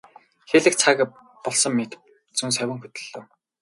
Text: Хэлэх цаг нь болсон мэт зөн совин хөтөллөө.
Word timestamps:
Хэлэх 0.49 0.73
цаг 0.81 0.97
нь 1.05 1.13
болсон 1.43 1.73
мэт 1.77 1.91
зөн 2.37 2.51
совин 2.57 2.79
хөтөллөө. 2.81 3.21